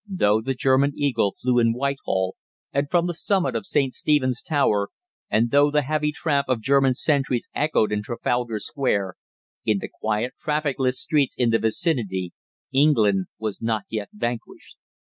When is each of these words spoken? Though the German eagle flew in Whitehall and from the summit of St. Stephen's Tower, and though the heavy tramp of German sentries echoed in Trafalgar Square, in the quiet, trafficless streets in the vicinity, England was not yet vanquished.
Though 0.09 0.41
the 0.41 0.55
German 0.55 0.93
eagle 0.95 1.35
flew 1.39 1.59
in 1.59 1.73
Whitehall 1.73 2.35
and 2.73 2.89
from 2.89 3.05
the 3.05 3.13
summit 3.13 3.55
of 3.55 3.67
St. 3.67 3.93
Stephen's 3.93 4.41
Tower, 4.41 4.89
and 5.29 5.51
though 5.51 5.69
the 5.69 5.83
heavy 5.83 6.11
tramp 6.11 6.49
of 6.49 6.59
German 6.59 6.95
sentries 6.95 7.49
echoed 7.53 7.91
in 7.91 8.01
Trafalgar 8.01 8.57
Square, 8.57 9.13
in 9.63 9.77
the 9.77 9.89
quiet, 10.01 10.33
trafficless 10.39 10.99
streets 10.99 11.35
in 11.37 11.51
the 11.51 11.59
vicinity, 11.59 12.33
England 12.73 13.27
was 13.37 13.61
not 13.61 13.83
yet 13.91 14.09
vanquished. 14.11 14.75